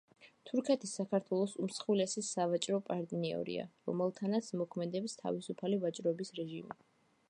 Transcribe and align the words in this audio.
თურქეთი 0.49 0.87
საქართველოს 0.91 1.53
უმსხვილესი 1.65 2.23
სავაჭრო 2.29 2.81
პარტნიორია, 2.89 3.69
რომელთანაც 3.91 4.53
მოქმედებს 4.63 5.17
თავისუფალი 5.25 5.83
ვაჭრობის 5.87 6.37
რეჟიმი. 6.41 6.85